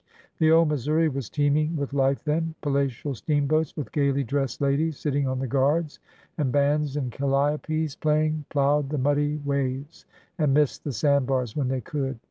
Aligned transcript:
The 0.39 0.49
old 0.49 0.67
Missouri 0.69 1.07
was 1.09 1.29
teeming 1.29 1.75
with 1.75 1.93
life 1.93 2.23
then. 2.23 2.55
Palatial 2.63 3.13
steamboats, 3.13 3.77
with 3.77 3.91
gaily 3.91 4.23
dressed 4.23 4.59
ladies 4.59 4.97
sitting 4.97 5.27
on 5.27 5.37
the 5.37 5.45
guards, 5.45 5.99
and 6.39 6.51
bands 6.51 6.97
and 6.97 7.11
calliopes 7.11 7.99
playing, 7.99 8.45
plowed 8.49 8.89
the 8.89 8.97
muddy 8.97 9.37
waves 9.45 10.07
and 10.39 10.55
missed 10.55 10.83
the 10.85 10.91
sand 10.91 11.27
bars 11.27 11.55
when 11.55 11.67
they 11.67 11.81
could. 11.81 12.17